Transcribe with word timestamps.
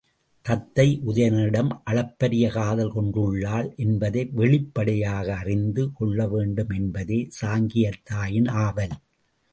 தத்தை 0.45 0.85
உதயணனிடம் 1.07 1.69
அளப்பரிய 1.83 2.45
காதல் 2.49 2.91
கொண்டுள்ளாள் 2.93 3.75
என்பதை 3.75 4.23
வெளிப்படையாக 4.31 5.35
அறிந்து 5.35 5.89
கொள்ளவேண்டு 5.99 6.63
மென்பதே 6.69 7.19
சாங்கியத் 7.41 8.03
தாயின் 8.03 8.49
ஆவல். 8.63 8.95